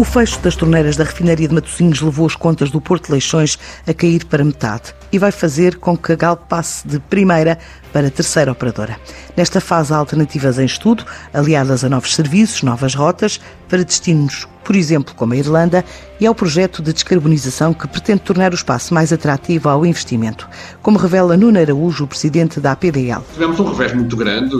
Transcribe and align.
O 0.00 0.04
fecho 0.04 0.40
das 0.40 0.56
torneiras 0.56 0.96
da 0.96 1.04
refinaria 1.04 1.46
de 1.46 1.54
Matosinhos 1.54 2.00
levou 2.00 2.24
as 2.24 2.34
contas 2.34 2.70
do 2.70 2.80
Porto 2.80 3.10
Leixões 3.10 3.58
a 3.86 3.92
cair 3.92 4.24
para 4.24 4.42
metade 4.42 4.94
e 5.12 5.18
vai 5.18 5.30
fazer 5.30 5.76
com 5.76 5.94
que 5.94 6.12
a 6.12 6.16
Galp 6.16 6.48
passe 6.48 6.88
de 6.88 6.98
primeira 6.98 7.58
para 7.92 8.10
terceira 8.10 8.50
operadora. 8.50 8.96
Nesta 9.36 9.60
fase 9.60 9.92
há 9.92 9.98
alternativas 9.98 10.58
em 10.58 10.64
estudo, 10.64 11.04
aliadas 11.34 11.84
a 11.84 11.90
novos 11.90 12.14
serviços, 12.14 12.62
novas 12.62 12.94
rotas, 12.94 13.42
para 13.68 13.84
destinos, 13.84 14.48
por 14.64 14.74
exemplo, 14.74 15.14
como 15.14 15.34
a 15.34 15.36
Irlanda, 15.36 15.84
e 16.18 16.26
ao 16.26 16.34
projeto 16.34 16.80
de 16.82 16.94
descarbonização 16.94 17.74
que 17.74 17.86
pretende 17.86 18.20
tornar 18.20 18.52
o 18.52 18.54
espaço 18.54 18.94
mais 18.94 19.12
atrativo 19.12 19.68
ao 19.68 19.84
investimento, 19.84 20.48
como 20.80 20.96
revela 20.96 21.36
Nuno 21.36 21.60
Araújo, 21.60 22.04
o 22.04 22.08
presidente 22.08 22.58
da 22.58 22.72
APDL. 22.72 23.22
Tivemos 23.34 23.60
um 23.60 23.70
revés 23.70 23.92
muito 23.92 24.16
grande, 24.16 24.56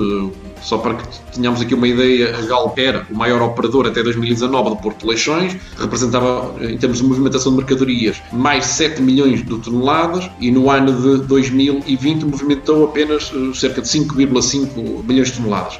só 0.62 0.78
para 0.78 0.94
que 0.94 1.04
tenhamos 1.32 1.60
aqui 1.60 1.74
uma 1.74 1.88
ideia, 1.88 2.36
a 2.36 2.42
Galp 2.42 2.78
era 2.78 3.06
o 3.10 3.16
maior 3.16 3.42
operador 3.42 3.86
até 3.86 4.02
2019 4.02 4.70
do 4.70 4.76
Porto 4.76 5.00
de 5.00 5.06
Leixões, 5.06 5.56
representava, 5.78 6.54
em 6.62 6.76
termos 6.76 6.98
de 6.98 7.04
movimentação 7.04 7.52
de 7.52 7.58
mercadorias, 7.58 8.20
mais 8.32 8.66
7 8.66 9.00
milhões 9.02 9.44
de 9.44 9.58
toneladas 9.58 10.30
e 10.40 10.50
no 10.50 10.70
ano 10.70 10.92
de 10.92 11.26
2020 11.26 12.24
movimentou 12.24 12.84
apenas 12.84 13.32
eh, 13.34 13.54
cerca 13.54 13.80
de 13.80 13.88
5,5 13.88 15.04
milhões 15.04 15.28
de 15.28 15.38
toneladas. 15.38 15.78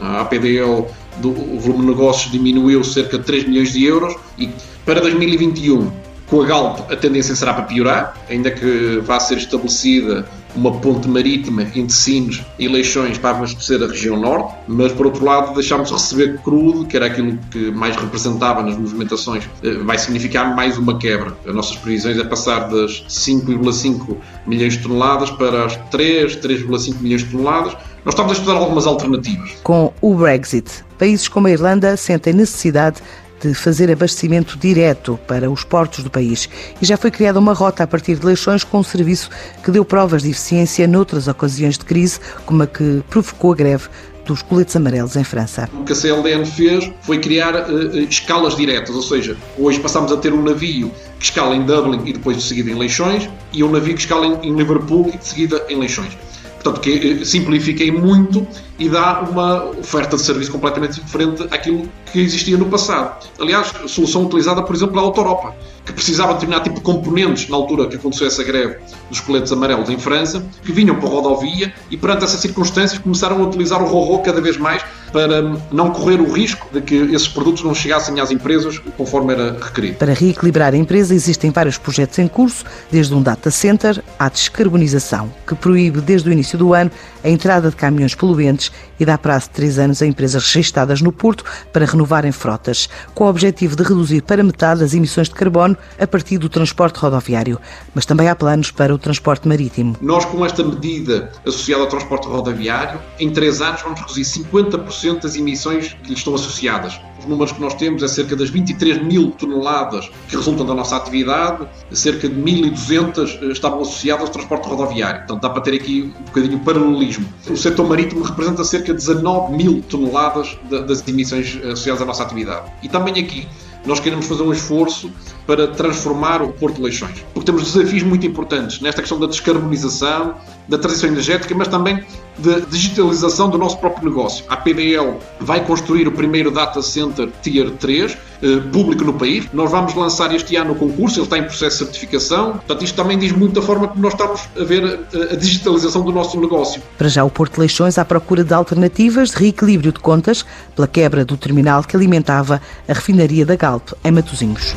A 0.00 0.20
APDL 0.20 0.86
do 1.20 1.30
o 1.30 1.58
volume 1.58 1.86
de 1.86 1.90
negócios 1.90 2.30
diminuiu 2.30 2.84
cerca 2.84 3.18
de 3.18 3.24
3 3.24 3.48
milhões 3.48 3.72
de 3.72 3.84
euros 3.84 4.14
e 4.38 4.48
para 4.84 5.00
2021 5.00 5.90
com 6.26 6.42
a 6.42 6.46
Galp 6.46 6.92
a 6.92 6.96
tendência 6.96 7.34
será 7.34 7.54
para 7.54 7.64
piorar, 7.64 8.14
ainda 8.28 8.50
que 8.50 9.00
vá 9.04 9.18
ser 9.18 9.38
estabelecida 9.38 10.28
uma 10.58 10.72
ponte 10.72 11.08
marítima 11.08 11.62
entre 11.62 11.92
Sines 11.92 12.42
e 12.58 12.66
Leixões 12.66 13.16
para 13.16 13.30
abastecer 13.30 13.82
a 13.82 13.86
região 13.86 14.18
norte, 14.18 14.54
mas 14.66 14.92
por 14.92 15.06
outro 15.06 15.24
lado 15.24 15.54
deixámos 15.54 15.88
de 15.88 15.94
receber 15.94 16.38
crudo, 16.38 16.84
que 16.84 16.96
era 16.96 17.06
aquilo 17.06 17.38
que 17.50 17.70
mais 17.70 17.94
representava 17.96 18.62
nas 18.62 18.76
movimentações, 18.76 19.48
eh, 19.62 19.74
vai 19.84 19.96
significar 19.96 20.54
mais 20.54 20.76
uma 20.76 20.98
quebra. 20.98 21.36
As 21.46 21.54
nossas 21.54 21.76
previsões 21.76 22.18
é 22.18 22.24
passar 22.24 22.68
das 22.68 23.04
5,5 23.08 24.16
milhões 24.46 24.74
de 24.74 24.82
toneladas 24.82 25.30
para 25.30 25.66
as 25.66 25.76
3, 25.90 26.36
3,5 26.36 27.00
milhões 27.00 27.22
de 27.22 27.30
toneladas. 27.30 27.74
Nós 28.04 28.14
estamos 28.14 28.32
a 28.32 28.34
estudar 28.34 28.54
algumas 28.54 28.86
alternativas. 28.86 29.52
Com 29.62 29.92
o 30.00 30.14
Brexit, 30.14 30.84
países 30.98 31.28
como 31.28 31.46
a 31.46 31.50
Irlanda 31.50 31.96
sentem 31.96 32.32
necessidade 32.32 33.00
de 33.40 33.54
fazer 33.54 33.90
abastecimento 33.90 34.58
direto 34.58 35.18
para 35.26 35.50
os 35.50 35.64
portos 35.64 36.02
do 36.02 36.10
país 36.10 36.48
e 36.80 36.86
já 36.86 36.96
foi 36.96 37.10
criada 37.10 37.38
uma 37.38 37.52
rota 37.52 37.84
a 37.84 37.86
partir 37.86 38.16
de 38.16 38.26
Leixões 38.26 38.64
com 38.64 38.78
um 38.78 38.82
serviço 38.82 39.30
que 39.62 39.70
deu 39.70 39.84
provas 39.84 40.22
de 40.22 40.30
eficiência 40.30 40.86
noutras 40.86 41.28
ocasiões 41.28 41.78
de 41.78 41.84
crise, 41.84 42.20
como 42.44 42.62
a 42.62 42.66
que 42.66 43.02
provocou 43.08 43.52
a 43.52 43.56
greve 43.56 43.88
dos 44.28 44.42
coletes 44.42 44.76
amarelos 44.76 45.16
em 45.16 45.24
França. 45.24 45.68
O 45.72 45.84
que 45.84 45.92
a 45.92 45.96
CLDN 45.96 46.44
fez 46.44 46.92
foi 47.00 47.18
criar 47.18 47.54
uh, 47.54 47.98
escalas 48.00 48.54
diretas, 48.54 48.94
ou 48.94 49.02
seja, 49.02 49.36
hoje 49.56 49.80
passamos 49.80 50.12
a 50.12 50.18
ter 50.18 50.34
um 50.34 50.42
navio 50.42 50.92
que 51.18 51.24
escala 51.24 51.56
em 51.56 51.64
Dublin 51.64 52.02
e 52.04 52.12
depois 52.12 52.36
de 52.36 52.42
seguida 52.42 52.70
em 52.70 52.74
Leixões 52.74 53.28
e 53.52 53.64
um 53.64 53.70
navio 53.70 53.94
que 53.94 54.00
escala 54.00 54.26
em, 54.26 54.48
em 54.48 54.54
Liverpool 54.54 55.10
e 55.12 55.16
de 55.16 55.26
seguida 55.26 55.64
em 55.68 55.78
Leixões. 55.78 56.16
Portanto, 56.62 56.80
que 56.80 57.20
eh, 57.20 57.24
simplifiquei 57.24 57.90
muito 57.90 58.46
e 58.78 58.88
dá 58.88 59.20
uma 59.20 59.64
oferta 59.70 60.16
de 60.16 60.22
serviço 60.22 60.50
completamente 60.50 61.00
diferente 61.00 61.42
àquilo 61.50 61.88
que 62.12 62.20
existia 62.20 62.56
no 62.56 62.66
passado. 62.66 63.26
Aliás, 63.40 63.72
solução 63.86 64.24
utilizada, 64.24 64.62
por 64.62 64.74
exemplo, 64.74 64.96
na 64.96 65.02
Europa, 65.02 65.54
que 65.84 65.92
precisava 65.92 66.30
de 66.30 66.34
determinado 66.40 66.64
tipo 66.64 66.76
de 66.76 66.82
componentes 66.82 67.48
na 67.48 67.56
altura 67.56 67.86
que 67.86 67.96
aconteceu 67.96 68.26
essa 68.26 68.42
greve 68.42 68.78
dos 69.08 69.20
coletes 69.20 69.52
amarelos 69.52 69.88
em 69.88 69.98
França, 69.98 70.44
que 70.62 70.72
vinham 70.72 70.96
para 70.96 71.08
a 71.08 71.12
rodovia 71.12 71.72
e 71.90 71.96
perante 71.96 72.24
essas 72.24 72.40
circunstâncias 72.40 73.00
começaram 73.00 73.42
a 73.42 73.46
utilizar 73.46 73.82
o 73.82 73.86
RORO 73.86 74.22
cada 74.22 74.40
vez 74.40 74.56
mais 74.56 74.82
para 75.12 75.42
não 75.70 75.90
correr 75.90 76.20
o 76.20 76.30
risco 76.30 76.66
de 76.72 76.80
que 76.80 76.94
esses 76.94 77.28
produtos 77.28 77.62
não 77.62 77.74
chegassem 77.74 78.20
às 78.20 78.30
empresas 78.30 78.78
conforme 78.96 79.32
era 79.32 79.58
requerido. 79.60 79.96
Para 79.96 80.12
reequilibrar 80.12 80.74
a 80.74 80.76
empresa 80.76 81.14
existem 81.14 81.50
vários 81.50 81.78
projetos 81.78 82.18
em 82.18 82.28
curso, 82.28 82.64
desde 82.90 83.14
um 83.14 83.22
data 83.22 83.50
center 83.50 84.02
à 84.18 84.28
descarbonização, 84.28 85.32
que 85.46 85.54
proíbe 85.54 86.00
desde 86.00 86.28
o 86.28 86.32
início 86.32 86.58
do 86.58 86.74
ano 86.74 86.90
a 87.22 87.28
entrada 87.28 87.70
de 87.70 87.76
caminhões 87.76 88.14
poluentes 88.14 88.70
e 88.98 89.04
dá 89.04 89.16
prazo 89.16 89.46
de 89.46 89.50
três 89.50 89.78
anos 89.78 90.02
a 90.02 90.06
empresas 90.06 90.44
registadas 90.44 91.00
no 91.00 91.12
Porto 91.12 91.44
para 91.72 91.86
renovarem 91.86 92.32
frotas, 92.32 92.88
com 93.14 93.24
o 93.24 93.28
objetivo 93.28 93.76
de 93.76 93.82
reduzir 93.82 94.22
para 94.22 94.42
metade 94.42 94.82
as 94.82 94.94
emissões 94.94 95.28
de 95.28 95.34
carbono 95.34 95.76
a 95.98 96.06
partir 96.06 96.38
do 96.38 96.48
transporte 96.48 96.98
rodoviário. 96.98 97.60
Mas 97.94 98.04
também 98.04 98.28
há 98.28 98.34
planos 98.34 98.70
para 98.70 98.94
o 98.94 98.98
transporte 98.98 99.46
marítimo. 99.46 99.96
Nós, 100.00 100.24
com 100.24 100.44
esta 100.44 100.64
medida 100.64 101.30
associada 101.46 101.82
ao 101.82 101.88
transporte 101.88 102.26
rodoviário, 102.26 103.00
em 103.18 103.30
três 103.30 103.60
anos 103.60 103.82
vamos 103.82 104.00
reduzir 104.00 104.22
50% 104.44 104.97
das 105.20 105.36
emissões 105.36 105.96
que 106.02 106.08
lhe 106.08 106.14
estão 106.14 106.34
associadas. 106.34 107.00
Os 107.18 107.26
números 107.26 107.52
que 107.52 107.60
nós 107.60 107.74
temos 107.74 108.02
é 108.02 108.08
cerca 108.08 108.34
das 108.34 108.50
23 108.50 109.02
mil 109.02 109.30
toneladas 109.32 110.10
que 110.28 110.36
resultam 110.36 110.66
da 110.66 110.74
nossa 110.74 110.96
atividade, 110.96 111.66
cerca 111.92 112.28
de 112.28 112.34
1.200 112.34 113.38
eh, 113.42 113.52
estavam 113.52 113.80
associadas 113.80 114.26
ao 114.26 114.32
transporte 114.32 114.68
rodoviário. 114.68 115.20
Portanto, 115.20 115.42
dá 115.42 115.50
para 115.50 115.62
ter 115.62 115.74
aqui 115.74 116.12
um 116.18 116.24
bocadinho 116.24 116.58
de 116.58 116.64
paralelismo. 116.64 117.26
O 117.48 117.56
setor 117.56 117.88
marítimo 117.88 118.22
representa 118.22 118.64
cerca 118.64 118.92
de 118.92 118.98
19 118.98 119.56
mil 119.56 119.82
toneladas 119.82 120.58
das 120.70 121.06
emissões 121.06 121.56
associadas 121.64 122.02
à 122.02 122.04
nossa 122.04 122.22
atividade. 122.24 122.70
E 122.82 122.88
também 122.88 123.22
aqui 123.22 123.46
nós 123.86 124.00
queremos 124.00 124.26
fazer 124.26 124.42
um 124.42 124.52
esforço 124.52 125.10
para 125.48 125.66
transformar 125.66 126.42
o 126.42 126.50
Porto 126.50 126.76
de 126.76 126.82
Leixões. 126.82 127.24
Porque 127.32 127.46
temos 127.46 127.72
desafios 127.72 128.02
muito 128.02 128.26
importantes 128.26 128.82
nesta 128.82 129.00
questão 129.00 129.18
da 129.18 129.26
descarbonização, 129.26 130.34
da 130.68 130.76
transição 130.76 131.08
energética, 131.08 131.54
mas 131.54 131.68
também 131.68 132.04
da 132.36 132.58
digitalização 132.58 133.48
do 133.48 133.56
nosso 133.56 133.78
próprio 133.78 134.10
negócio. 134.10 134.44
A 134.46 134.58
PDL 134.58 135.16
vai 135.40 135.64
construir 135.64 136.06
o 136.06 136.12
primeiro 136.12 136.50
data 136.50 136.82
center 136.82 137.30
Tier 137.42 137.70
3 137.70 138.18
eh, 138.42 138.56
público 138.70 139.02
no 139.04 139.14
país. 139.14 139.48
Nós 139.54 139.70
vamos 139.70 139.94
lançar 139.94 140.34
este 140.34 140.54
ano 140.54 140.72
o 140.72 140.74
concurso, 140.74 141.18
ele 141.18 141.24
está 141.24 141.38
em 141.38 141.44
processo 141.44 141.78
de 141.78 141.84
certificação. 141.84 142.52
Portanto, 142.52 142.84
isto 142.84 142.94
também 142.94 143.18
diz 143.18 143.32
muito 143.32 143.58
da 143.58 143.62
forma 143.62 143.88
como 143.88 144.02
nós 144.02 144.12
estamos 144.12 144.42
a 144.54 144.64
ver 144.64 144.84
a, 144.84 145.32
a 145.32 145.36
digitalização 145.36 146.02
do 146.02 146.12
nosso 146.12 146.38
negócio. 146.38 146.82
Para 146.98 147.08
já, 147.08 147.24
o 147.24 147.30
Porto 147.30 147.54
de 147.54 147.60
Leixões 147.60 147.96
à 147.96 148.04
procura 148.04 148.44
de 148.44 148.52
alternativas 148.52 149.30
de 149.30 149.36
reequilíbrio 149.38 149.92
de 149.92 149.98
contas 149.98 150.44
pela 150.76 150.86
quebra 150.86 151.24
do 151.24 151.38
terminal 151.38 151.82
que 151.82 151.96
alimentava 151.96 152.60
a 152.86 152.92
refinaria 152.92 153.46
da 153.46 153.56
Galp, 153.56 153.92
em 154.04 154.10
Matosinhos. 154.12 154.76